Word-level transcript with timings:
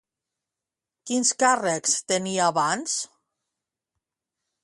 Quins 1.09 1.33
càrrecs 1.43 1.93
tenia 2.13 2.47
abans? 2.55 2.95